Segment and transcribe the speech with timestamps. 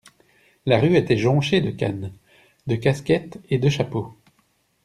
[0.65, 2.11] La rue était jonchée de cannes,
[2.65, 4.17] de casquettes et de chapeaux.